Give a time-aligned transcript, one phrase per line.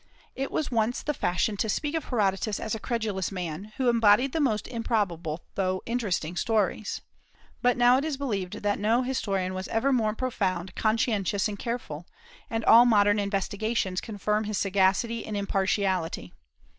[0.35, 4.31] It was once the fashion to speak of Herodotus as a credulous man, who embodied
[4.31, 7.01] the most improbable though interesting stories.
[7.61, 12.07] But now it is believed that no historian was ever more profound, conscientious, and careful;
[12.49, 16.33] and all modern investigations confirm his sagacity and impartiality.